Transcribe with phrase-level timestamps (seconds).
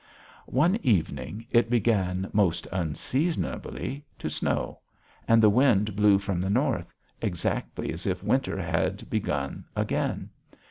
[0.47, 4.79] One evening it began, most unseasonably, to snow,
[5.27, 10.31] and the wind blew from the north, exactly as if winter had begun again.